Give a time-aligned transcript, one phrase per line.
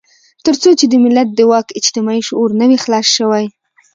[0.45, 3.45] تر څو چې د ملت د واک اجتماعي شعور نه وي خلاص شوی.